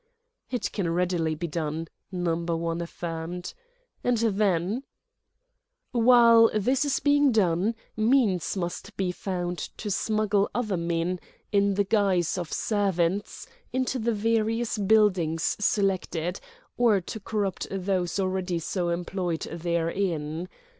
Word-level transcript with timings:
"It 0.49 0.71
can 0.71 0.89
readily 0.89 1.35
be 1.35 1.45
done," 1.45 1.87
Number 2.11 2.57
One 2.57 2.81
affirmed. 2.81 3.53
"And 4.03 4.17
then—?" 4.17 4.81
"While 5.91 6.49
this 6.55 6.83
is 6.85 6.99
being 6.99 7.31
done 7.31 7.75
means 7.95 8.57
must 8.57 8.97
be 8.97 9.11
found 9.11 9.59
to 9.77 9.91
smuggle 9.91 10.49
other 10.55 10.75
men, 10.75 11.19
in 11.51 11.75
the 11.75 11.83
guise 11.83 12.35
of 12.39 12.51
servants, 12.51 13.45
into 13.71 13.99
the 13.99 14.11
various 14.15 14.75
buildings 14.79 15.55
selected, 15.59 16.39
or 16.77 16.99
to 16.99 17.19
corrupt 17.19 17.67
those 17.69 18.19
already 18.19 18.57
so 18.57 18.89
employed 18.89 19.41
therein. 19.51 20.49